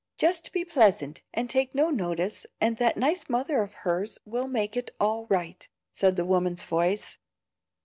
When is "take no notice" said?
1.47-2.47